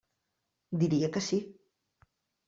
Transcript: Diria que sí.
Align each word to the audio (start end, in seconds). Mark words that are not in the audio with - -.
Diria 0.83 1.09
que 1.17 1.21
sí. 1.25 1.39